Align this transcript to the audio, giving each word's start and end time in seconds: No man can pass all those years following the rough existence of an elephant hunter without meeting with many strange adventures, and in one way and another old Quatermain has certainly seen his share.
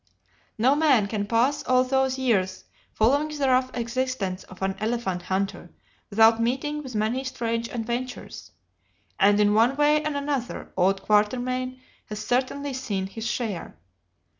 No 0.57 0.75
man 0.75 1.05
can 1.05 1.27
pass 1.27 1.61
all 1.61 1.83
those 1.83 2.17
years 2.17 2.63
following 2.91 3.27
the 3.37 3.47
rough 3.49 3.69
existence 3.77 4.43
of 4.45 4.63
an 4.63 4.75
elephant 4.79 5.21
hunter 5.21 5.69
without 6.09 6.41
meeting 6.41 6.81
with 6.81 6.95
many 6.95 7.23
strange 7.23 7.69
adventures, 7.69 8.49
and 9.19 9.39
in 9.39 9.53
one 9.53 9.75
way 9.75 10.01
and 10.03 10.17
another 10.17 10.73
old 10.75 11.03
Quatermain 11.03 11.79
has 12.07 12.17
certainly 12.25 12.73
seen 12.73 13.05
his 13.05 13.27
share. 13.27 13.77